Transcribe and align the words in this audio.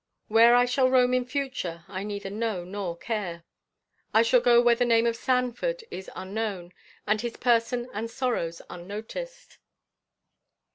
Where 0.29 0.55
I 0.55 0.65
shall 0.65 0.89
roam 0.89 1.13
in 1.13 1.25
future, 1.25 1.85
I 1.87 2.01
neither 2.01 2.31
know 2.31 2.63
nor 2.63 2.97
care. 2.97 3.43
I 4.15 4.23
shall 4.23 4.39
go 4.39 4.59
where 4.59 4.73
the 4.73 4.83
name 4.83 5.05
of 5.05 5.15
Sanford 5.15 5.83
is 5.91 6.09
unknown, 6.15 6.73
and 7.05 7.21
his 7.21 7.37
person 7.37 7.87
and 7.93 8.09
sorrows 8.09 8.63
unnoticed. 8.67 9.59